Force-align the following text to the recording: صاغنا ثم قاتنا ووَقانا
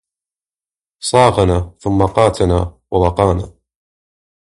صاغنا 1.09 1.73
ثم 1.79 2.05
قاتنا 2.05 2.77
ووَقانا 2.91 3.53